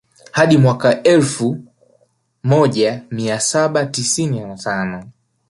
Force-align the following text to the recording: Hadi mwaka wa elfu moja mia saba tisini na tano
Hadi 0.31 0.57
mwaka 0.57 0.87
wa 0.87 1.03
elfu 1.03 1.57
moja 2.43 3.03
mia 3.11 3.39
saba 3.39 3.85
tisini 3.85 4.39
na 4.39 4.57
tano 4.57 5.09